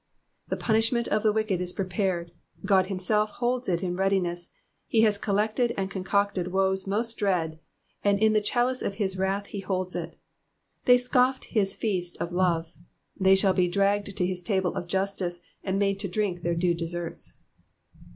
[0.25, 2.31] '*'' The punishment of the wicked is prepared,
[2.65, 4.49] God himself holds it in readiness;
[4.87, 7.59] he has collected and concocted woes most dread,
[8.03, 10.15] and in the chalice of his wrath he holds it.
[10.85, 12.73] They scoffed his feast of love;
[13.15, 16.73] they shall be dragged to his table of justice, and made to drink their due
[16.73, 17.35] deserts.